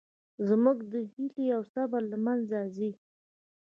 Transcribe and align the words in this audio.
زموږ 0.47 0.77
هیلې 1.15 1.45
او 1.55 1.61
صبر 1.73 2.01
له 2.11 2.17
منځه 2.25 2.59
ځي 2.75 2.91